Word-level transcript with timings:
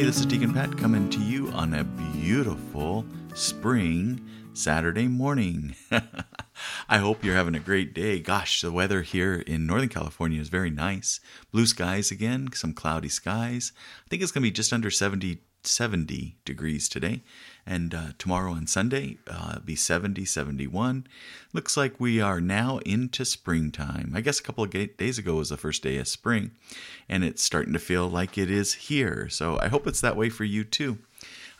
everybody. 0.00 0.10
This 0.10 0.20
is 0.20 0.26
Deacon 0.26 0.54
Pat 0.54 0.78
coming 0.78 1.10
to 1.10 1.18
you 1.18 1.48
on 1.50 1.74
a 1.74 1.84
beautiful 1.84 3.04
spring 3.34 4.26
Saturday 4.54 5.08
morning. 5.08 5.74
I 6.88 6.98
hope 6.98 7.22
you're 7.22 7.34
having 7.34 7.54
a 7.54 7.60
great 7.60 7.92
day. 7.92 8.18
Gosh, 8.20 8.62
the 8.62 8.72
weather 8.72 9.02
here 9.02 9.34
in 9.34 9.66
Northern 9.66 9.90
California 9.90 10.40
is 10.40 10.48
very 10.48 10.70
nice. 10.70 11.20
Blue 11.52 11.66
skies 11.66 12.10
again, 12.10 12.48
some 12.54 12.72
cloudy 12.72 13.10
skies. 13.10 13.72
I 14.06 14.08
think 14.08 14.22
it's 14.22 14.32
going 14.32 14.42
to 14.42 14.46
be 14.46 14.52
just 14.52 14.72
under 14.72 14.90
70 14.90 15.42
70 15.66 16.36
degrees 16.44 16.88
today. 16.88 17.22
And 17.66 17.94
uh, 17.94 18.06
tomorrow 18.18 18.52
and 18.52 18.68
Sunday, 18.68 19.18
uh, 19.30 19.60
be 19.60 19.76
70, 19.76 20.24
71. 20.24 21.06
Looks 21.52 21.76
like 21.76 22.00
we 22.00 22.20
are 22.20 22.40
now 22.40 22.78
into 22.78 23.24
springtime. 23.24 24.12
I 24.14 24.20
guess 24.20 24.40
a 24.40 24.42
couple 24.42 24.64
of 24.64 24.96
days 24.96 25.18
ago 25.18 25.34
was 25.36 25.50
the 25.50 25.56
first 25.56 25.82
day 25.82 25.98
of 25.98 26.08
spring, 26.08 26.52
and 27.08 27.22
it's 27.22 27.42
starting 27.42 27.72
to 27.74 27.78
feel 27.78 28.08
like 28.08 28.38
it 28.38 28.50
is 28.50 28.74
here. 28.74 29.28
So 29.28 29.58
I 29.60 29.68
hope 29.68 29.86
it's 29.86 30.00
that 30.00 30.16
way 30.16 30.30
for 30.30 30.44
you 30.44 30.64
too. 30.64 30.98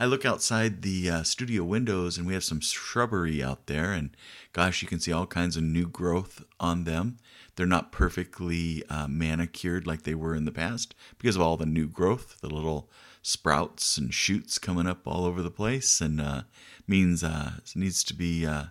I 0.00 0.06
look 0.06 0.24
outside 0.24 0.80
the 0.80 1.10
uh, 1.10 1.22
studio 1.24 1.62
windows 1.62 2.16
and 2.16 2.26
we 2.26 2.32
have 2.32 2.42
some 2.42 2.60
shrubbery 2.60 3.42
out 3.42 3.66
there, 3.66 3.92
and 3.92 4.16
gosh, 4.54 4.80
you 4.80 4.88
can 4.88 4.98
see 4.98 5.12
all 5.12 5.26
kinds 5.26 5.58
of 5.58 5.62
new 5.62 5.86
growth 5.86 6.42
on 6.58 6.84
them. 6.84 7.18
They're 7.54 7.66
not 7.66 7.92
perfectly 7.92 8.82
uh, 8.88 9.08
manicured 9.08 9.86
like 9.86 10.04
they 10.04 10.14
were 10.14 10.34
in 10.34 10.46
the 10.46 10.52
past 10.52 10.94
because 11.18 11.36
of 11.36 11.42
all 11.42 11.58
the 11.58 11.66
new 11.66 11.86
growth, 11.86 12.38
the 12.40 12.48
little 12.48 12.88
sprouts 13.20 13.98
and 13.98 14.14
shoots 14.14 14.56
coming 14.56 14.86
up 14.86 15.06
all 15.06 15.26
over 15.26 15.42
the 15.42 15.50
place, 15.50 16.00
and 16.00 16.18
uh, 16.18 16.42
means 16.88 17.22
uh, 17.22 17.56
needs 17.74 18.02
to 18.04 18.14
be 18.14 18.46
uh, 18.46 18.64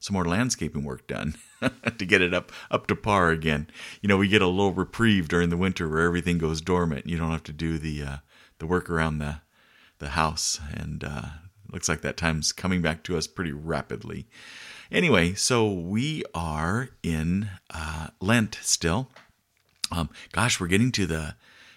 some 0.00 0.14
more 0.14 0.24
landscaping 0.24 0.82
work 0.82 1.06
done 1.06 1.36
to 1.96 2.04
get 2.04 2.20
it 2.20 2.34
up 2.34 2.50
up 2.72 2.88
to 2.88 2.96
par 2.96 3.30
again. 3.30 3.68
You 4.00 4.08
know, 4.08 4.16
we 4.16 4.26
get 4.26 4.42
a 4.42 4.48
little 4.48 4.72
reprieve 4.72 5.28
during 5.28 5.50
the 5.50 5.56
winter 5.56 5.88
where 5.88 6.06
everything 6.06 6.38
goes 6.38 6.60
dormant. 6.60 7.06
You 7.06 7.18
don't 7.18 7.30
have 7.30 7.44
to 7.44 7.52
do 7.52 7.78
the 7.78 8.02
uh, 8.02 8.16
the 8.58 8.66
work 8.66 8.90
around 8.90 9.18
the 9.18 9.42
the 10.02 10.10
house, 10.10 10.60
and 10.74 11.02
uh, 11.02 11.22
looks 11.72 11.88
like 11.88 12.02
that 12.02 12.18
time's 12.18 12.52
coming 12.52 12.82
back 12.82 13.02
to 13.04 13.16
us 13.16 13.26
pretty 13.26 13.52
rapidly. 13.52 14.26
Anyway, 14.90 15.32
so 15.32 15.72
we 15.72 16.22
are 16.34 16.90
in 17.02 17.48
uh, 17.70 18.08
Lent 18.20 18.58
still. 18.60 19.08
Um, 19.90 20.10
gosh, 20.32 20.60
we're 20.60 20.66
getting 20.66 20.92
to 20.92 21.06
the 21.06 21.34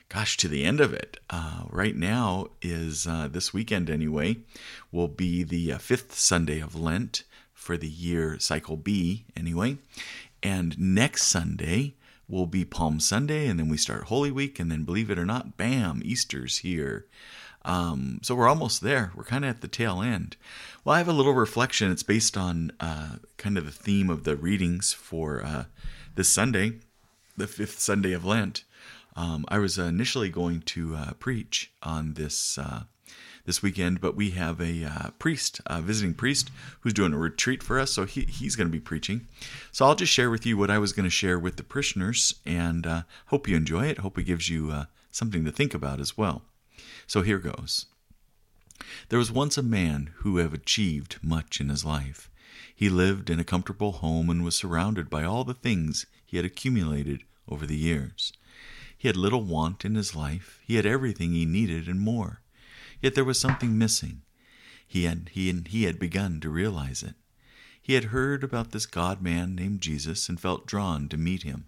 gosh, 0.10 0.38
to 0.38 0.48
the 0.48 0.64
end 0.64 0.80
of 0.80 0.94
it. 0.94 1.18
Uh, 1.30 1.64
right 1.70 1.96
now 1.96 2.48
is 2.62 3.08
uh, 3.08 3.28
this 3.30 3.54
weekend 3.54 3.90
anyway, 3.90 4.38
will 4.92 5.08
be 5.08 5.44
the 5.44 5.74
uh, 5.74 5.78
fifth 5.78 6.16
Sunday 6.16 6.60
of 6.60 6.76
Lent 6.76 7.24
for 7.54 7.78
the 7.78 7.88
year 7.88 8.38
cycle 8.40 8.78
B 8.78 9.26
anyway. 9.36 9.78
And 10.44 10.78
next 10.80 11.24
Sunday 11.24 11.96
will 12.28 12.48
be 12.48 12.66
Palm 12.66 13.00
Sunday, 13.00 13.48
and 13.48 13.60
then 13.60 13.70
we 13.70 13.78
start 13.78 14.04
Holy 14.04 14.32
Week, 14.32 14.60
and 14.60 14.72
then 14.72 14.84
believe 14.84 15.10
it 15.10 15.20
or 15.20 15.26
not, 15.26 15.58
bam, 15.58 16.02
Easter's 16.04 16.60
here. 16.60 17.06
Um, 17.66 18.20
so 18.22 18.36
we're 18.36 18.48
almost 18.48 18.82
there. 18.82 19.12
We're 19.16 19.24
kind 19.24 19.44
of 19.44 19.50
at 19.50 19.62
the 19.62 19.68
tail 19.68 20.02
end. 20.02 20.38
Well, 20.84 20.96
I 20.96 21.00
have 21.00 21.08
a 21.08 21.14
little 21.14 21.34
reflection. 21.34 21.92
It's 21.92 22.04
based 22.04 22.38
on 22.38 22.72
uh, 22.80 23.16
kind 23.38 23.58
of 23.58 23.66
the 23.66 23.72
theme 23.72 24.10
of 24.10 24.24
the 24.24 24.36
readings 24.36 24.94
for 24.94 25.44
uh, 25.44 25.66
this 26.14 26.30
Sunday, 26.30 26.74
the 27.36 27.48
fifth 27.48 27.80
Sunday 27.80 28.14
of 28.14 28.24
Lent. 28.24 28.64
Um, 29.16 29.46
I 29.48 29.58
was 29.58 29.80
initially 29.80 30.30
going 30.30 30.62
to 30.62 30.96
uh, 30.96 31.12
preach 31.14 31.72
on 31.82 32.14
this 32.14 32.58
uh, 32.58 32.84
this 33.46 33.62
weekend, 33.62 34.02
but 34.02 34.16
we 34.16 34.32
have 34.32 34.60
a 34.60 34.84
uh, 34.84 35.10
priest, 35.20 35.62
a 35.68 35.82
visiting 35.82 36.14
priest, 36.14 36.52
who's 36.82 36.94
doing 36.94 37.14
a 37.14 37.18
retreat 37.18 37.62
for 37.62 37.80
us, 37.80 37.92
so 37.92 38.06
he, 38.06 38.22
he's 38.22 38.56
going 38.56 38.68
to 38.68 38.72
be 38.72 38.80
preaching. 38.80 39.28
So 39.72 39.86
I'll 39.86 39.96
just 39.96 40.12
share 40.12 40.32
with 40.32 40.46
you 40.46 40.58
what 40.58 40.72
I 40.72 40.80
was 40.80 40.94
going 40.94 41.04
to 41.04 41.12
share 41.12 41.38
with 41.38 41.56
the 41.56 41.64
parishioners, 41.64 42.36
and 42.46 42.86
uh, 42.88 43.02
hope 43.28 43.48
you 43.48 43.56
enjoy 43.56 43.86
it. 43.86 44.00
Hope 44.00 44.18
it 44.18 44.24
gives 44.24 44.50
you 44.50 44.72
uh, 44.72 44.86
something 45.12 45.46
to 45.46 45.52
think 45.52 45.74
about 45.74 46.00
as 46.00 46.18
well. 46.18 46.42
So 47.08 47.22
here 47.22 47.40
goes. 47.40 47.86
There 49.10 49.20
was 49.20 49.32
once 49.32 49.58
a 49.58 49.64
man 49.64 50.12
who 50.18 50.38
had 50.38 50.54
achieved 50.54 51.18
much 51.22 51.60
in 51.60 51.70
his 51.70 51.86
life. 51.86 52.30
He 52.76 52.90
lived 52.90 53.30
in 53.30 53.40
a 53.40 53.46
comfortable 53.46 53.94
home 53.94 54.30
and 54.30 54.44
was 54.44 54.56
surrounded 54.56 55.10
by 55.10 55.24
all 55.24 55.44
the 55.44 55.54
things 55.54 56.06
he 56.26 56.38
had 56.38 56.46
accumulated 56.46 57.24
over 57.48 57.66
the 57.66 57.78
years. 57.78 58.34
He 58.98 59.08
had 59.08 59.16
little 59.16 59.44
want 59.44 59.86
in 59.86 59.96
his 59.96 60.16
life. 60.16 60.60
He 60.66 60.76
had 60.76 60.86
everything 60.86 61.34
he 61.34 61.46
needed 61.46 61.88
and 61.88 62.00
more. 62.00 62.42
Yet 63.02 63.16
there 63.16 63.24
was 63.24 63.40
something 63.40 63.78
missing. 63.78 64.24
He 64.88 65.04
had, 65.04 65.30
he, 65.34 65.52
he 65.68 65.84
had 65.84 66.00
begun 66.00 66.40
to 66.42 66.50
realize 66.50 67.04
it. 67.04 67.16
He 67.82 67.94
had 67.94 68.06
heard 68.06 68.44
about 68.44 68.72
this 68.72 68.86
God 68.86 69.22
man 69.22 69.56
named 69.56 69.82
Jesus 69.82 70.28
and 70.28 70.40
felt 70.40 70.66
drawn 70.66 71.08
to 71.10 71.18
meet 71.18 71.44
him. 71.44 71.66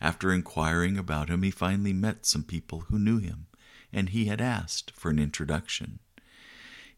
After 0.00 0.32
inquiring 0.32 0.96
about 0.96 1.28
him, 1.28 1.42
he 1.42 1.50
finally 1.50 1.92
met 1.92 2.26
some 2.26 2.44
people 2.44 2.82
who 2.82 2.98
knew 2.98 3.18
him, 3.18 3.46
and 3.92 4.10
he 4.10 4.26
had 4.26 4.40
asked 4.40 4.92
for 4.94 5.10
an 5.10 5.18
introduction. 5.18 5.98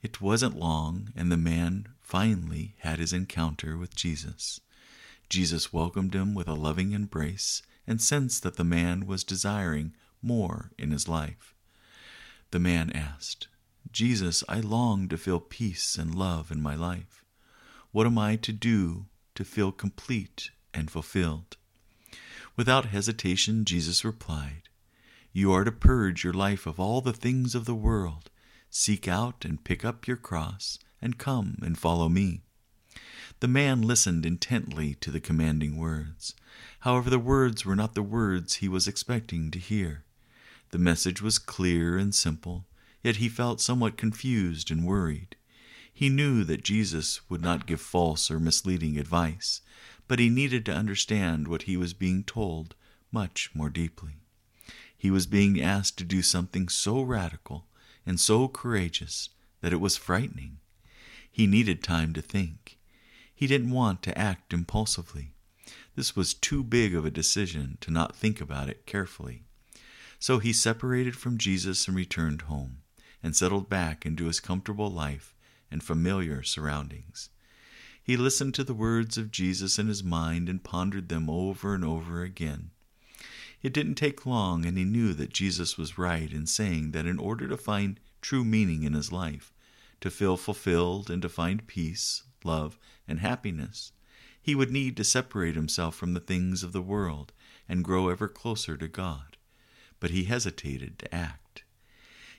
It 0.02 0.20
wasn't 0.20 0.58
long, 0.58 1.12
and 1.14 1.30
the 1.30 1.36
man 1.36 1.88
finally 2.00 2.74
had 2.78 2.98
his 2.98 3.12
encounter 3.12 3.76
with 3.76 3.94
Jesus. 3.94 4.60
Jesus 5.28 5.72
welcomed 5.72 6.14
him 6.14 6.34
with 6.34 6.48
a 6.48 6.54
loving 6.54 6.92
embrace 6.92 7.62
and 7.86 8.00
sensed 8.00 8.42
that 8.42 8.56
the 8.56 8.64
man 8.64 9.06
was 9.06 9.24
desiring 9.24 9.94
more 10.22 10.72
in 10.78 10.90
his 10.90 11.08
life. 11.08 11.54
The 12.50 12.58
man 12.58 12.90
asked, 12.92 13.48
Jesus, 13.92 14.42
I 14.48 14.60
long 14.60 15.08
to 15.08 15.16
feel 15.16 15.40
peace 15.40 15.96
and 15.96 16.14
love 16.14 16.50
in 16.50 16.60
my 16.60 16.74
life. 16.74 17.24
What 17.92 18.06
am 18.06 18.18
I 18.18 18.36
to 18.36 18.52
do 18.52 19.06
to 19.34 19.44
feel 19.44 19.72
complete 19.72 20.50
and 20.72 20.90
fulfilled? 20.90 21.56
Without 22.56 22.86
hesitation, 22.86 23.64
Jesus 23.64 24.04
replied, 24.04 24.69
You 25.32 25.52
are 25.52 25.62
to 25.62 25.70
purge 25.70 26.24
your 26.24 26.32
life 26.32 26.66
of 26.66 26.80
all 26.80 27.00
the 27.00 27.12
things 27.12 27.54
of 27.54 27.64
the 27.64 27.74
world. 27.74 28.30
Seek 28.68 29.06
out 29.06 29.44
and 29.44 29.62
pick 29.62 29.84
up 29.84 30.08
your 30.08 30.16
cross, 30.16 30.78
and 31.00 31.18
come 31.18 31.58
and 31.62 31.78
follow 31.78 32.08
me. 32.08 32.42
The 33.38 33.48
man 33.48 33.82
listened 33.82 34.26
intently 34.26 34.94
to 34.96 35.10
the 35.10 35.20
commanding 35.20 35.76
words. 35.76 36.34
However, 36.80 37.08
the 37.10 37.18
words 37.18 37.64
were 37.64 37.76
not 37.76 37.94
the 37.94 38.02
words 38.02 38.56
he 38.56 38.68
was 38.68 38.88
expecting 38.88 39.50
to 39.52 39.58
hear. 39.58 40.04
The 40.70 40.78
message 40.78 41.22
was 41.22 41.38
clear 41.38 41.96
and 41.96 42.14
simple, 42.14 42.66
yet 43.02 43.16
he 43.16 43.28
felt 43.28 43.60
somewhat 43.60 43.96
confused 43.96 44.70
and 44.70 44.84
worried. 44.84 45.36
He 45.92 46.08
knew 46.08 46.44
that 46.44 46.64
Jesus 46.64 47.28
would 47.30 47.40
not 47.40 47.66
give 47.66 47.80
false 47.80 48.30
or 48.30 48.40
misleading 48.40 48.98
advice, 48.98 49.60
but 50.08 50.18
he 50.18 50.28
needed 50.28 50.64
to 50.66 50.74
understand 50.74 51.46
what 51.46 51.62
he 51.62 51.76
was 51.76 51.94
being 51.94 52.24
told 52.24 52.74
much 53.12 53.50
more 53.54 53.70
deeply. 53.70 54.19
He 55.00 55.10
was 55.10 55.24
being 55.24 55.58
asked 55.58 55.96
to 55.96 56.04
do 56.04 56.20
something 56.20 56.68
so 56.68 57.00
radical 57.00 57.64
and 58.04 58.20
so 58.20 58.48
courageous 58.48 59.30
that 59.62 59.72
it 59.72 59.80
was 59.80 59.96
frightening. 59.96 60.58
He 61.32 61.46
needed 61.46 61.82
time 61.82 62.12
to 62.12 62.20
think. 62.20 62.78
He 63.34 63.46
didn't 63.46 63.70
want 63.70 64.02
to 64.02 64.18
act 64.18 64.52
impulsively. 64.52 65.32
This 65.96 66.14
was 66.14 66.34
too 66.34 66.62
big 66.62 66.94
of 66.94 67.06
a 67.06 67.10
decision 67.10 67.78
to 67.80 67.90
not 67.90 68.14
think 68.14 68.42
about 68.42 68.68
it 68.68 68.84
carefully. 68.84 69.44
So 70.18 70.38
he 70.38 70.52
separated 70.52 71.16
from 71.16 71.38
Jesus 71.38 71.88
and 71.88 71.96
returned 71.96 72.42
home, 72.42 72.82
and 73.22 73.34
settled 73.34 73.70
back 73.70 74.04
into 74.04 74.26
his 74.26 74.38
comfortable 74.38 74.90
life 74.90 75.34
and 75.70 75.82
familiar 75.82 76.42
surroundings. 76.42 77.30
He 78.02 78.18
listened 78.18 78.52
to 78.56 78.64
the 78.64 78.74
words 78.74 79.16
of 79.16 79.30
Jesus 79.30 79.78
in 79.78 79.88
his 79.88 80.04
mind 80.04 80.50
and 80.50 80.62
pondered 80.62 81.08
them 81.08 81.30
over 81.30 81.74
and 81.74 81.86
over 81.86 82.22
again. 82.22 82.72
It 83.62 83.74
didn't 83.74 83.96
take 83.96 84.24
long, 84.24 84.64
and 84.64 84.78
he 84.78 84.84
knew 84.84 85.12
that 85.12 85.32
Jesus 85.32 85.76
was 85.76 85.98
right 85.98 86.32
in 86.32 86.46
saying 86.46 86.92
that 86.92 87.04
in 87.06 87.18
order 87.18 87.46
to 87.46 87.58
find 87.58 88.00
true 88.22 88.44
meaning 88.44 88.84
in 88.84 88.94
his 88.94 89.12
life, 89.12 89.52
to 90.00 90.10
feel 90.10 90.38
fulfilled 90.38 91.10
and 91.10 91.20
to 91.20 91.28
find 91.28 91.66
peace, 91.66 92.22
love, 92.42 92.78
and 93.06 93.20
happiness, 93.20 93.92
he 94.40 94.54
would 94.54 94.70
need 94.70 94.96
to 94.96 95.04
separate 95.04 95.56
himself 95.56 95.94
from 95.94 96.14
the 96.14 96.20
things 96.20 96.62
of 96.62 96.72
the 96.72 96.80
world 96.80 97.32
and 97.68 97.84
grow 97.84 98.08
ever 98.08 98.28
closer 98.28 98.78
to 98.78 98.88
God. 98.88 99.36
But 100.00 100.10
he 100.10 100.24
hesitated 100.24 100.98
to 101.00 101.14
act. 101.14 101.64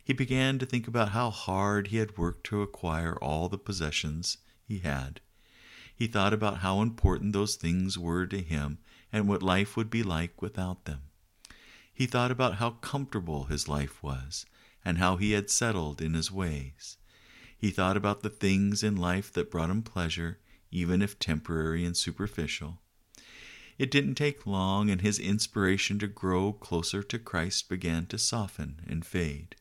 He 0.04 0.14
began 0.14 0.58
to 0.58 0.66
think 0.66 0.88
about 0.88 1.10
how 1.10 1.30
hard 1.30 1.88
he 1.88 1.98
had 1.98 2.18
worked 2.18 2.46
to 2.48 2.64
acquire 2.64 3.16
all 3.22 3.48
the 3.48 3.60
possessions 3.60 4.40
he 4.64 4.80
had. 4.80 5.22
He 5.96 6.08
thought 6.08 6.34
about 6.34 6.58
how 6.58 6.82
important 6.82 7.34
those 7.34 7.56
things 7.56 7.96
were 7.96 8.26
to 8.26 8.42
him 8.42 8.80
and 9.14 9.28
what 9.28 9.44
life 9.44 9.78
would 9.78 9.92
be 9.92 10.02
like 10.02 10.42
without 10.42 10.86
them. 10.86 11.02
He 11.94 12.06
thought 12.06 12.32
about 12.32 12.56
how 12.56 12.72
comfortable 12.72 13.46
his 13.46 13.68
life 13.68 14.02
was 14.02 14.46
and 14.84 14.98
how 14.98 15.18
he 15.18 15.32
had 15.32 15.50
settled 15.50 16.02
in 16.02 16.14
his 16.14 16.32
ways. 16.32 16.98
He 17.58 17.70
thought 17.70 17.98
about 17.98 18.22
the 18.22 18.30
things 18.30 18.82
in 18.82 18.96
life 18.96 19.32
that 19.34 19.52
brought 19.52 19.70
him 19.70 19.84
pleasure, 19.84 20.40
even 20.72 21.02
if 21.02 21.20
temporary 21.20 21.86
and 21.86 21.96
superficial. 21.96 22.80
It 23.78 23.92
didn't 23.92 24.16
take 24.16 24.48
long, 24.48 24.90
and 24.90 25.02
his 25.02 25.20
inspiration 25.20 26.00
to 26.00 26.08
grow 26.08 26.54
closer 26.54 27.04
to 27.04 27.20
Christ 27.20 27.70
began 27.70 28.06
to 28.08 28.18
soften 28.18 28.82
and 28.88 29.06
fade. 29.06 29.56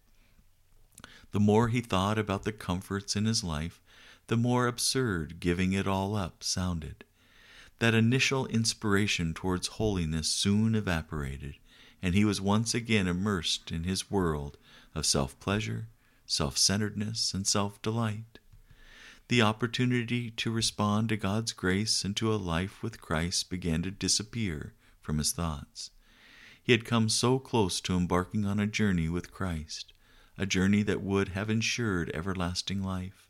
The 1.32 1.40
more 1.40 1.68
he 1.68 1.80
thought 1.80 2.18
about 2.18 2.44
the 2.44 2.52
comforts 2.52 3.16
in 3.16 3.24
his 3.24 3.44
life, 3.44 3.80
the 4.26 4.36
more 4.36 4.66
absurd 4.66 5.40
giving 5.40 5.72
it 5.72 5.86
all 5.86 6.16
up 6.16 6.42
sounded. 6.42 7.04
That 7.78 7.94
initial 7.94 8.46
inspiration 8.46 9.32
towards 9.32 9.68
holiness 9.68 10.28
soon 10.28 10.74
evaporated, 10.74 11.56
and 12.02 12.14
he 12.14 12.24
was 12.24 12.40
once 12.40 12.74
again 12.74 13.06
immersed 13.06 13.70
in 13.70 13.84
his 13.84 14.10
world 14.10 14.56
of 14.94 15.06
self 15.06 15.38
pleasure, 15.40 15.88
self 16.26 16.56
centeredness, 16.56 17.34
and 17.34 17.46
self 17.46 17.80
delight. 17.82 18.38
The 19.28 19.42
opportunity 19.42 20.30
to 20.32 20.50
respond 20.50 21.08
to 21.08 21.16
God's 21.16 21.52
grace 21.52 22.04
and 22.04 22.16
to 22.16 22.34
a 22.34 22.36
life 22.36 22.82
with 22.82 23.00
Christ 23.00 23.48
began 23.48 23.82
to 23.82 23.90
disappear 23.90 24.74
from 25.00 25.18
his 25.18 25.32
thoughts. 25.32 25.90
He 26.62 26.72
had 26.72 26.84
come 26.84 27.08
so 27.08 27.38
close 27.38 27.80
to 27.82 27.96
embarking 27.96 28.44
on 28.44 28.58
a 28.58 28.66
journey 28.66 29.08
with 29.08 29.30
Christ, 29.30 29.92
a 30.36 30.46
journey 30.46 30.82
that 30.82 31.02
would 31.02 31.28
have 31.28 31.48
ensured 31.48 32.10
everlasting 32.12 32.82
life, 32.82 33.28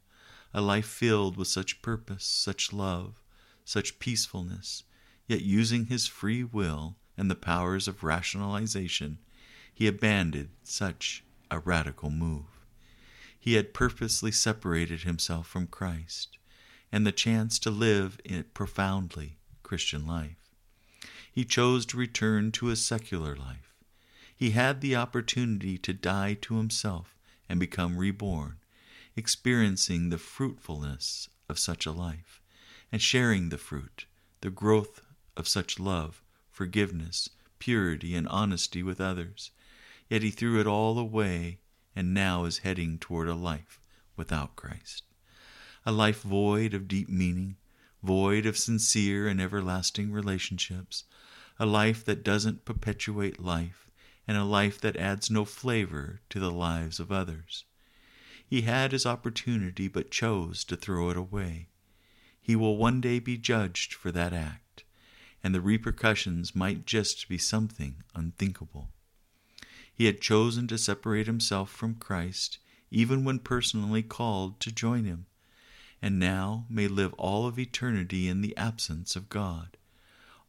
a 0.55 0.61
life 0.61 0.87
filled 0.87 1.37
with 1.37 1.49
such 1.49 1.83
purpose, 1.83 2.25
such 2.25 2.73
love, 2.73 3.21
such 3.65 3.99
peacefulness, 3.99 4.85
yet 5.27 5.43
using 5.43 5.87
his 5.87 6.07
free 6.07 6.43
will 6.43 6.97
and 7.21 7.31
the 7.31 7.35
powers 7.35 7.87
of 7.87 8.03
rationalization, 8.03 9.19
he 9.75 9.87
abandoned 9.87 10.49
such 10.65 11.23
a 11.51 11.59
radical 11.59 12.09
move. 12.09 12.47
He 13.39 13.55
had 13.55 13.75
purposely 13.75 14.33
separated 14.33 15.03
himself 15.03 15.47
from 15.47 15.67
Christ 15.67 16.39
and 16.91 17.07
the 17.07 17.13
chance 17.13 17.59
to 17.59 17.71
live 17.71 18.19
in 18.25 18.45
profoundly 18.55 19.37
Christian 19.63 20.07
life. 20.07 20.51
He 21.31 21.45
chose 21.45 21.85
to 21.87 21.99
return 21.99 22.53
to 22.53 22.71
a 22.71 22.77
secular 22.77 23.37
life. 23.37 23.75
He 24.35 24.53
had 24.53 24.81
the 24.81 24.97
opportunity 24.97 25.77
to 25.77 25.93
die 25.93 26.39
to 26.41 26.57
himself 26.57 27.19
and 27.51 27.61
become 27.61 27.99
reborn, 27.99 28.61
experiencing 29.15 30.09
the 30.09 30.17
fruitfulness 30.17 31.29
of 31.51 31.59
such 31.59 31.85
a 31.85 31.93
life 31.93 32.41
and 32.91 33.03
sharing 33.03 33.51
the 33.51 33.59
fruit, 33.59 34.07
the 34.41 34.49
growth 34.49 35.03
of 35.37 35.47
such 35.47 35.79
love, 35.79 36.23
forgiveness, 36.61 37.31
purity, 37.59 38.15
and 38.15 38.29
honesty 38.29 38.83
with 38.83 39.01
others. 39.01 39.51
Yet 40.11 40.23
he 40.23 40.31
threw 40.31 40.61
it 40.61 40.67
all 40.67 40.99
away 40.99 41.61
and 41.97 42.13
now 42.13 42.45
is 42.45 42.59
heading 42.59 42.99
toward 42.99 43.29
a 43.29 43.35
life 43.35 43.81
without 44.15 44.57
Christ. 44.57 45.05
A 45.87 45.91
life 45.91 46.21
void 46.21 46.75
of 46.75 46.87
deep 46.87 47.09
meaning, 47.09 47.57
void 48.03 48.45
of 48.45 48.59
sincere 48.59 49.27
and 49.27 49.41
everlasting 49.41 50.13
relationships, 50.13 51.05
a 51.59 51.65
life 51.65 52.05
that 52.05 52.23
doesn't 52.23 52.67
perpetuate 52.67 53.41
life, 53.41 53.89
and 54.29 54.37
a 54.37 54.45
life 54.45 54.79
that 54.83 54.99
adds 54.99 55.31
no 55.31 55.47
flavor 55.47 56.21
to 56.29 56.39
the 56.39 56.51
lives 56.51 57.01
of 57.01 57.11
others. 57.11 57.65
He 58.47 58.61
had 58.61 58.93
his 58.93 59.07
opportunity 59.07 59.89
but 59.89 60.11
chose 60.11 60.63
to 60.65 60.77
throw 60.77 61.09
it 61.09 61.17
away. 61.17 61.69
He 62.39 62.55
will 62.55 62.77
one 62.77 63.01
day 63.01 63.19
be 63.19 63.39
judged 63.39 63.95
for 63.95 64.13
that 64.13 64.35
act, 64.35 64.70
and 65.43 65.55
the 65.55 65.61
repercussions 65.61 66.55
might 66.55 66.87
just 66.87 67.29
be 67.29 67.39
something 67.39 68.03
unthinkable. 68.15 68.91
He 69.93 70.07
had 70.07 70.21
chosen 70.21 70.67
to 70.69 70.79
separate 70.79 71.27
himself 71.27 71.71
from 71.71 71.95
Christ, 71.97 72.59
even 72.91 73.25
when 73.25 73.39
personally 73.39 74.03
called 74.03 74.61
to 74.61 74.73
join 74.73 75.05
him, 75.05 75.27
and 76.03 76.19
now 76.19 76.67
may 76.69 76.89
live 76.89 77.13
all 77.15 77.47
of 77.47 77.59
eternity 77.59 78.27
in 78.29 78.41
the 78.41 78.57
absence 78.57 79.17
of 79.17 79.29
God. 79.29 79.77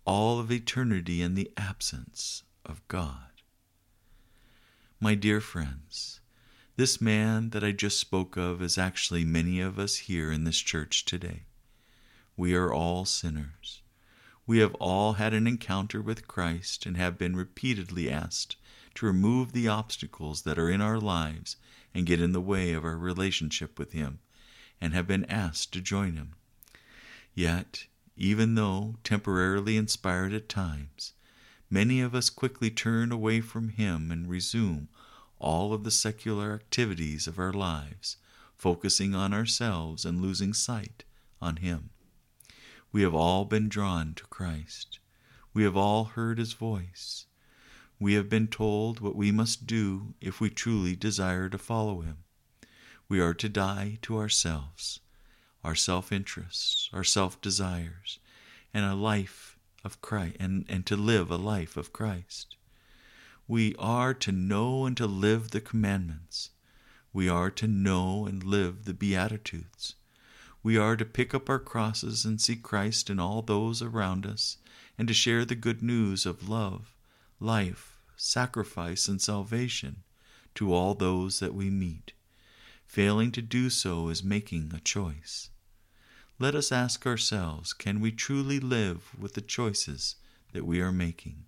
All 0.06 0.40
of 0.40 0.52
eternity 0.52 1.22
in 1.22 1.36
the 1.36 1.52
absence 1.58 2.44
of 2.66 2.86
God. 2.88 3.32
My 5.00 5.16
dear 5.16 5.42
friends, 5.42 6.22
this 6.78 7.02
man 7.02 7.50
that 7.50 7.64
I 7.64 7.72
just 7.72 8.00
spoke 8.00 8.38
of 8.38 8.62
is 8.62 8.78
actually 8.78 9.26
many 9.26 9.60
of 9.60 9.78
us 9.78 9.98
here 9.98 10.32
in 10.32 10.44
this 10.44 10.60
church 10.60 11.06
today. 11.06 11.44
We 12.38 12.56
are 12.56 12.74
all 12.74 13.06
sinners. 13.06 13.82
We 14.48 14.58
have 14.58 14.74
all 14.76 15.14
had 15.14 15.34
an 15.34 15.48
encounter 15.48 16.02
with 16.02 16.28
Christ 16.28 16.86
and 16.86 16.98
have 16.98 17.18
been 17.18 17.36
repeatedly 17.36 18.10
asked 18.10 18.56
to 18.96 19.06
remove 19.06 19.52
the 19.52 19.68
obstacles 19.68 20.42
that 20.42 20.58
are 20.58 20.70
in 20.70 20.82
our 20.82 21.00
lives 21.00 21.56
and 21.94 22.06
get 22.06 22.20
in 22.20 22.32
the 22.32 22.42
way 22.42 22.74
of 22.74 22.84
our 22.84 22.98
relationship 22.98 23.78
with 23.78 23.94
Him, 23.94 24.20
and 24.80 24.94
have 24.94 25.08
been 25.08 25.26
asked 25.26 25.72
to 25.74 25.82
join 25.82 26.16
Him. 26.16 26.34
Yet, 27.34 27.86
even 28.18 28.56
though 28.56 28.96
temporarily 29.04 29.78
inspired 29.78 30.34
at 30.34 30.50
times, 30.50 31.14
many 31.70 32.02
of 32.02 32.16
us 32.16 32.30
quickly 32.30 32.70
turn 32.70 33.12
away 33.12 33.42
from 33.42 33.70
Him 33.70 34.12
and 34.12 34.28
resume 34.28 34.90
all 35.40 35.74
of 35.74 35.84
the 35.84 35.92
secular 35.92 36.54
activities 36.54 37.28
of 37.28 37.40
our 37.40 37.54
lives, 37.54 38.18
focusing 38.58 39.16
on 39.16 39.34
ourselves 39.34 40.04
and 40.04 40.22
losing 40.22 40.54
sight 40.54 41.04
on 41.42 41.58
Him. 41.58 41.91
We 42.92 43.02
have 43.04 43.14
all 43.14 43.46
been 43.46 43.70
drawn 43.70 44.14
to 44.16 44.24
Christ. 44.26 45.00
We 45.54 45.64
have 45.64 45.78
all 45.78 46.06
heard 46.06 46.38
His 46.38 46.54
voice 46.54 47.26
we 48.02 48.16
have 48.16 48.28
been 48.28 48.48
told 48.48 49.00
what 49.00 49.16
we 49.16 49.32
must 49.32 49.68
do 49.68 50.16
if 50.20 50.42
we 50.42 50.50
truly 50.50 50.96
desire 50.96 51.48
to 51.50 51.58
follow 51.60 52.02
him. 52.02 52.18
We 53.08 53.20
are 53.20 53.36
to 53.36 53.48
die 53.48 54.00
to 54.02 54.18
ourselves, 54.18 55.02
our 55.64 55.76
self 55.76 56.12
interests, 56.12 56.90
our 56.94 57.04
self 57.04 57.40
desires, 57.42 58.18
and 58.74 58.84
a 58.84 58.96
life 58.96 59.60
of 59.84 60.02
Christ 60.02 60.38
and, 60.40 60.66
and 60.68 60.84
to 60.88 60.98
live 60.98 61.30
a 61.30 61.36
life 61.36 61.78
of 61.78 61.94
Christ. 61.94 62.56
We 63.48 63.76
are 63.76 64.16
to 64.16 64.32
know 64.32 64.88
and 64.88 64.98
to 64.98 65.06
live 65.06 65.52
the 65.52 65.62
commandments. 65.62 66.50
We 67.14 67.30
are 67.30 67.52
to 67.52 67.68
know 67.68 68.26
and 68.26 68.44
live 68.44 68.86
the 68.86 68.96
Beatitudes. 68.96 69.94
We 70.64 70.78
are 70.78 70.96
to 70.96 71.06
pick 71.06 71.34
up 71.34 71.50
our 71.50 71.60
crosses 71.60 72.24
and 72.24 72.40
see 72.40 72.56
Christ 72.56 73.10
in 73.10 73.20
all 73.20 73.42
those 73.42 73.82
around 73.82 74.26
us 74.26 74.58
and 74.98 75.08
to 75.08 75.14
share 75.14 75.44
the 75.46 75.56
good 75.56 75.82
news 75.82 76.26
of 76.26 76.48
love, 76.48 76.96
life, 77.40 78.00
sacrifice, 78.16 79.08
and 79.08 79.22
salvation 79.22 80.04
to 80.56 80.74
all 80.74 80.94
those 80.94 81.40
that 81.40 81.56
we 81.56 81.70
meet. 81.70 82.14
Failing 82.86 83.32
to 83.32 83.42
do 83.42 83.70
so 83.70 84.10
is 84.10 84.24
making 84.24 84.72
a 84.74 84.80
choice. 84.80 85.50
Let 86.38 86.56
us 86.56 86.72
ask 86.72 87.06
ourselves 87.06 87.74
can 87.74 88.00
we 88.00 88.12
truly 88.12 88.60
live 88.60 89.16
with 89.18 89.34
the 89.34 89.42
choices 89.42 90.16
that 90.54 90.66
we 90.66 90.82
are 90.82 90.92
making? 90.92 91.46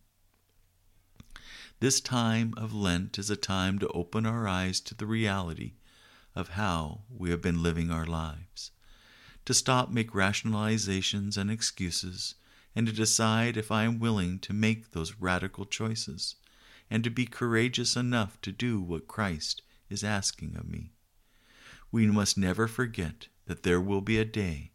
This 1.80 2.00
time 2.00 2.54
of 2.56 2.74
Lent 2.74 3.20
is 3.20 3.30
a 3.30 3.36
time 3.36 3.78
to 3.80 3.88
open 3.90 4.26
our 4.26 4.48
eyes 4.48 4.80
to 4.82 4.96
the 4.96 5.06
reality 5.06 5.74
of 6.36 6.50
how 6.50 7.02
we 7.10 7.30
have 7.30 7.42
been 7.42 7.62
living 7.62 7.92
our 7.92 8.06
lives, 8.06 8.72
to 9.46 9.54
stop 9.54 9.90
make 9.90 10.12
rationalizations 10.12 11.38
and 11.38 11.52
excuses, 11.52 12.36
and 12.76 12.88
to 12.88 12.94
decide 12.94 13.58
if 13.58 13.72
I 13.72 13.84
am 13.84 14.00
willing 14.00 14.40
to 14.40 14.54
make 14.54 14.92
those 14.92 15.16
radical 15.20 15.66
choices 15.66 16.36
and 16.90 17.04
to 17.04 17.10
be 17.10 17.26
courageous 17.26 17.96
enough 17.96 18.40
to 18.42 18.52
do 18.52 18.80
what 18.80 19.08
Christ 19.08 19.62
is 19.90 20.04
asking 20.04 20.56
of 20.56 20.70
me. 20.70 20.92
We 21.92 22.08
must 22.08 22.38
never 22.38 22.68
forget 22.68 23.28
that 23.46 23.64
there 23.64 23.82
will 23.82 24.02
be 24.02 24.18
a 24.18 24.26
day 24.26 24.72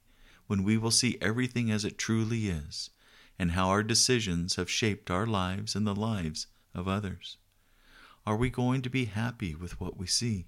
when 0.46 0.64
we 0.64 0.76
will 0.76 0.90
see 0.90 1.18
everything 1.20 1.70
as 1.70 1.84
it 1.84 1.98
truly 1.98 2.48
is, 2.48 2.90
and 3.38 3.52
how 3.52 3.68
our 3.68 3.82
decisions 3.82 4.56
have 4.56 4.70
shaped 4.70 5.10
our 5.10 5.26
lives 5.26 5.74
and 5.74 5.86
the 5.86 5.94
lives 5.94 6.46
of 6.74 6.88
others. 6.88 7.36
Are 8.26 8.36
we 8.36 8.50
going 8.50 8.82
to 8.82 8.90
be 8.90 9.06
happy 9.06 9.54
with 9.54 9.80
what 9.80 9.96
we 9.96 10.06
see? 10.06 10.46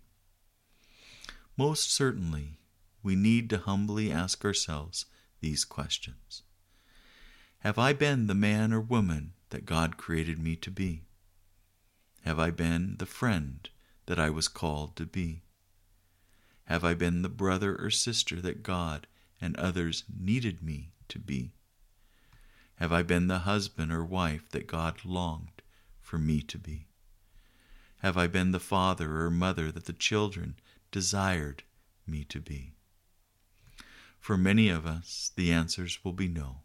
Most 1.56 1.92
certainly, 1.92 2.58
we 3.02 3.16
need 3.16 3.48
to 3.50 3.58
humbly 3.58 4.12
ask 4.12 4.44
ourselves 4.44 5.06
these 5.40 5.64
questions 5.64 6.42
Have 7.60 7.78
I 7.78 7.92
been 7.92 8.26
the 8.26 8.34
man 8.34 8.72
or 8.72 8.80
woman 8.80 9.32
that 9.50 9.66
God 9.66 9.96
created 9.96 10.38
me 10.38 10.56
to 10.56 10.70
be? 10.70 11.02
Have 12.24 12.38
I 12.38 12.50
been 12.50 12.96
the 12.98 13.06
friend 13.06 13.68
that 14.06 14.18
I 14.18 14.30
was 14.30 14.48
called 14.48 14.96
to 14.96 15.06
be? 15.06 15.42
Have 16.64 16.84
I 16.84 16.94
been 16.94 17.22
the 17.22 17.28
brother 17.28 17.76
or 17.76 17.90
sister 17.90 18.40
that 18.42 18.62
God 18.62 19.06
and 19.40 19.56
others 19.56 20.04
needed 20.08 20.62
me 20.62 20.92
to 21.08 21.18
be? 21.18 21.52
Have 22.76 22.92
I 22.92 23.02
been 23.02 23.26
the 23.26 23.40
husband 23.40 23.92
or 23.92 24.04
wife 24.04 24.48
that 24.50 24.66
God 24.66 25.04
longed 25.04 25.62
for 26.00 26.18
me 26.18 26.42
to 26.42 26.58
be? 26.58 26.86
Have 27.98 28.16
I 28.16 28.26
been 28.26 28.52
the 28.52 28.60
father 28.60 29.20
or 29.20 29.30
mother 29.30 29.70
that 29.72 29.84
the 29.84 29.92
children 29.92 30.56
desired 30.90 31.62
me 32.06 32.24
to 32.24 32.40
be? 32.40 32.74
For 34.20 34.36
many 34.36 34.68
of 34.68 34.84
us, 34.84 35.32
the 35.34 35.50
answers 35.50 36.04
will 36.04 36.12
be 36.12 36.28
no. 36.28 36.60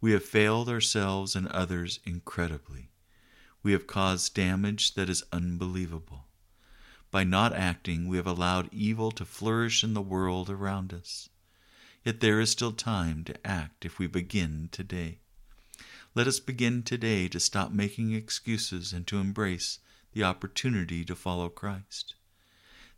We 0.00 0.10
have 0.10 0.24
failed 0.24 0.68
ourselves 0.68 1.36
and 1.36 1.46
others 1.48 2.00
incredibly. 2.04 2.90
We 3.62 3.70
have 3.72 3.86
caused 3.86 4.34
damage 4.34 4.94
that 4.94 5.08
is 5.08 5.22
unbelievable. 5.32 6.26
By 7.12 7.22
not 7.22 7.52
acting, 7.54 8.08
we 8.08 8.16
have 8.16 8.26
allowed 8.26 8.74
evil 8.74 9.12
to 9.12 9.24
flourish 9.24 9.84
in 9.84 9.94
the 9.94 10.02
world 10.02 10.50
around 10.50 10.92
us. 10.92 11.28
Yet 12.04 12.18
there 12.18 12.40
is 12.40 12.50
still 12.50 12.72
time 12.72 13.22
to 13.24 13.46
act 13.46 13.86
if 13.86 14.00
we 14.00 14.08
begin 14.08 14.68
today. 14.72 15.20
Let 16.14 16.26
us 16.26 16.40
begin 16.40 16.82
today 16.82 17.28
to 17.28 17.38
stop 17.38 17.70
making 17.70 18.12
excuses 18.12 18.92
and 18.92 19.06
to 19.06 19.18
embrace 19.18 19.78
the 20.12 20.24
opportunity 20.24 21.04
to 21.04 21.14
follow 21.14 21.48
Christ. 21.48 22.14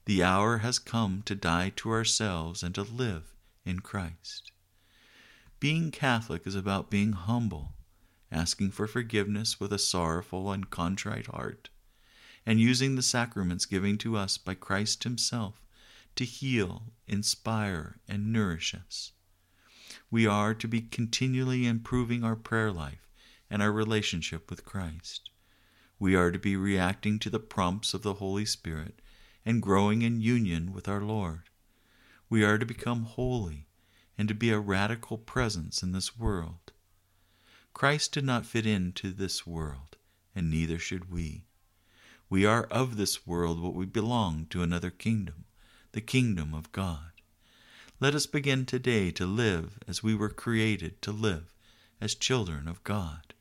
The 0.07 0.23
hour 0.23 0.59
has 0.59 0.79
come 0.79 1.23
to 1.27 1.35
die 1.35 1.73
to 1.77 1.91
ourselves 1.91 2.63
and 2.63 2.75
to 2.75 2.83
live 2.83 3.36
in 3.67 3.81
Christ. 3.81 4.53
Being 5.61 5.91
Catholic 5.91 6.47
is 6.47 6.55
about 6.55 6.91
being 6.91 7.13
humble 7.13 7.75
asking 8.33 8.71
for 8.71 8.87
forgiveness 8.87 9.61
with 9.61 9.73
a 9.73 9.79
sorrowful 9.79 10.51
and 10.51 10.71
contrite 10.71 11.27
heart, 11.27 11.71
and 12.45 12.61
using 12.61 12.95
the 12.95 13.03
sacraments 13.03 13.67
given 13.67 13.97
to 13.99 14.17
us 14.17 14.37
by 14.37 14.55
Christ 14.55 15.05
Himself 15.05 15.63
to 16.17 16.25
heal, 16.25 16.93
inspire, 17.07 17.99
and 18.09 18.33
nourish 18.33 18.75
us. 18.75 19.13
We 20.11 20.27
are 20.27 20.55
to 20.55 20.69
be 20.69 20.81
continually 20.81 21.67
improving 21.67 22.25
our 22.25 22.37
prayer 22.37 22.73
life 22.73 23.09
and 23.51 23.63
our 23.63 23.73
relationship 23.73 24.51
with 24.51 24.65
Christ. 24.65 25.31
We 25.99 26.15
are 26.15 26.31
to 26.31 26.39
be 26.39 26.57
reacting 26.57 27.19
to 27.21 27.31
the 27.31 27.39
prompts 27.39 27.95
of 27.95 28.03
the 28.03 28.15
Holy 28.15 28.45
Spirit 28.45 29.01
and 29.45 29.63
growing 29.63 30.03
in 30.03 30.21
union 30.21 30.73
with 30.73 30.89
our 30.89 31.01
Lord. 31.01 31.43
We 32.29 32.43
are 32.43 32.59
to 32.59 32.67
become 32.67 33.05
holy 33.05 33.69
and 34.19 34.27
to 34.27 34.35
be 34.35 34.51
a 34.51 34.59
radical 34.59 35.17
presence 35.17 35.81
in 35.83 35.93
this 35.93 36.19
world. 36.19 36.73
Christ 37.73 38.13
did 38.13 38.25
not 38.25 38.47
fit 38.47 38.67
into 38.67 39.13
this 39.13 39.47
world, 39.47 39.97
and 40.35 40.51
neither 40.51 40.79
should 40.79 41.11
we. 41.11 41.45
We 42.29 42.45
are 42.45 42.65
of 42.65 42.97
this 42.97 43.29
world, 43.29 43.63
but 43.63 43.75
we 43.75 43.87
belong 43.87 44.47
to 44.47 44.63
another 44.63 44.91
kingdom, 44.91 45.45
the 45.93 46.01
kingdom 46.01 46.53
of 46.53 46.73
God. 46.73 47.13
Let 48.01 48.15
us 48.15 48.27
begin 48.27 48.67
today 48.67 49.13
to 49.13 49.25
live 49.25 49.79
as 49.87 50.03
we 50.03 50.15
were 50.15 50.29
created 50.29 51.01
to 51.03 51.13
live, 51.13 51.55
as 52.01 52.17
children 52.17 52.67
of 52.67 52.83
God, 52.83 53.35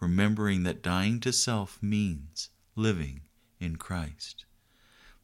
remembering 0.00 0.64
that 0.64 0.82
dying 0.82 1.18
to 1.20 1.32
self 1.32 1.82
means 1.82 2.50
living 2.74 3.22
in 3.58 3.76
Christ. 3.76 4.44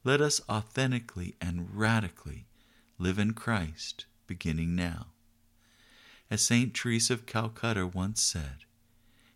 Let 0.05 0.23
us 0.23 0.41
authentically 0.49 1.37
and 1.39 1.77
radically 1.77 2.47
live 3.03 3.19
in 3.19 3.33
Christ 3.33 4.07
beginning 4.29 4.77
now. 4.77 5.07
As 6.31 6.41
St. 6.41 6.73
Teresa 6.73 7.15
of 7.15 7.27
Calcutta 7.27 7.85
once 7.85 8.23
said, 8.23 8.59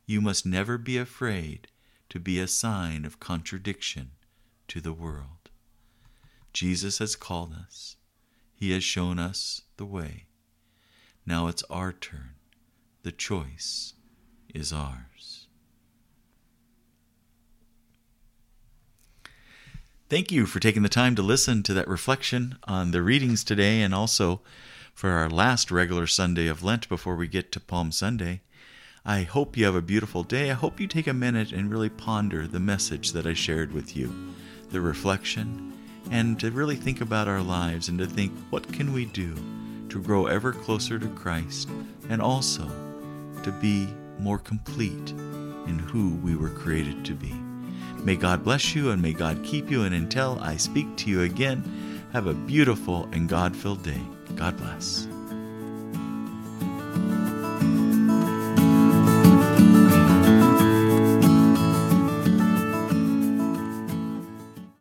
you 0.07 0.21
must 0.21 0.47
never 0.47 0.79
be 0.79 0.97
afraid 0.97 1.67
to 2.11 2.21
be 2.21 2.39
a 2.39 2.47
sign 2.47 3.05
of 3.05 3.19
contradiction 3.19 4.13
to 4.69 4.81
the 4.81 4.93
world. 4.93 5.51
Jesus 6.53 6.99
has 6.99 7.17
called 7.17 7.55
us, 7.55 7.97
He 8.55 8.71
has 8.71 8.85
shown 8.85 9.19
us 9.19 9.63
the 9.79 9.85
way. 9.85 10.27
Now 11.27 11.49
it's 11.49 11.65
our 11.69 11.93
turn. 11.93 12.37
The 13.03 13.11
choice 13.11 13.95
is 14.55 14.73
ours. 14.73 15.36
Thank 20.09 20.31
you 20.31 20.47
for 20.47 20.61
taking 20.61 20.85
the 20.85 20.89
time 20.89 21.17
to 21.17 21.23
listen 21.23 21.65
to 21.65 21.75
that 21.75 21.89
reflection 21.89 22.59
on 22.63 22.93
the 22.93 23.03
readings 23.03 23.43
today 23.43 23.83
and 23.83 23.93
also 23.93 24.41
for 24.95 25.11
our 25.11 25.29
last 25.29 25.73
regular 25.73 26.07
Sunday 26.07 26.47
of 26.47 26.63
Lent 26.63 26.89
before 26.89 27.17
we 27.17 27.27
get 27.27 27.51
to 27.51 27.59
Palm 27.59 27.91
Sunday. 27.91 28.43
I 29.05 29.23
hope 29.23 29.57
you 29.57 29.65
have 29.65 29.75
a 29.75 29.83
beautiful 29.83 30.23
day. 30.23 30.53
I 30.53 30.55
hope 30.55 30.79
you 30.79 30.87
take 30.87 31.09
a 31.09 31.13
minute 31.13 31.51
and 31.51 31.73
really 31.73 31.89
ponder 31.89 32.47
the 32.47 32.61
message 32.61 33.11
that 33.15 33.27
I 33.27 33.35
shared 33.35 33.73
with 33.73 33.97
you, 33.97 34.15
the 34.71 34.81
reflection, 34.81 35.73
and 36.13 36.39
to 36.39 36.53
really 36.53 36.77
think 36.77 37.01
about 37.01 37.27
our 37.27 37.43
lives 37.43 37.89
and 37.89 37.99
to 37.99 38.07
think 38.07 38.33
what 38.51 38.73
can 38.73 38.93
we 38.93 39.07
do 39.07 39.35
to 39.89 40.01
grow 40.01 40.27
ever 40.27 40.53
closer 40.53 41.01
to 41.01 41.09
Christ 41.09 41.69
and 42.09 42.23
also 42.23 42.69
to 43.43 43.51
be 43.61 43.89
more 44.21 44.39
complete 44.39 45.11
in 45.67 45.81
who 45.81 46.15
we 46.23 46.37
were 46.37 46.51
created 46.51 47.05
to 47.07 47.15
be. 47.15 47.35
May 47.99 48.17
God 48.17 48.45
bless 48.45 48.75
you 48.75 48.91
and 48.91 49.03
may 49.03 49.13
God 49.13 49.43
keep 49.43 49.71
you. 49.71 49.83
And 49.83 49.95
until 49.95 50.39
I 50.41 50.57
speak 50.57 50.97
to 50.99 51.11
you 51.11 51.23
again, 51.23 51.65
have 52.13 52.27
a 52.27 52.35
beautiful 52.35 53.09
and 53.13 53.29
God 53.29 53.57
filled 53.57 53.83
day. 53.83 54.01
God 54.37 54.57
bless. 54.57 55.09